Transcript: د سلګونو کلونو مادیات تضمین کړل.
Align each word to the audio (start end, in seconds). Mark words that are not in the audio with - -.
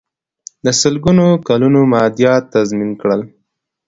د 0.65 0.67
سلګونو 0.81 1.25
کلونو 1.47 1.79
مادیات 1.93 2.43
تضمین 2.55 2.91
کړل. 3.01 3.21